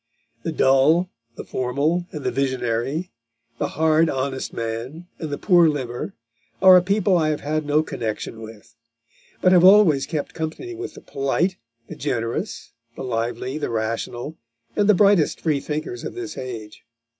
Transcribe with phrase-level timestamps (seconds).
[0.41, 3.11] The dull, the formal, and the visionary,
[3.59, 6.15] the hard honest man, and the poor liver,
[6.59, 8.75] are a people I have had no connection with;
[9.43, 14.39] but have always kept company with the polite, the generous, the lively, the rational,
[14.75, 16.83] and the brightest freethinkers of this age.